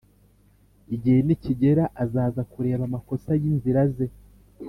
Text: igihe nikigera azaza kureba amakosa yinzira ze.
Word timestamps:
igihe 0.95 1.19
nikigera 1.25 1.83
azaza 2.03 2.41
kureba 2.51 2.83
amakosa 2.89 3.29
yinzira 3.41 3.81
ze. 3.95 4.07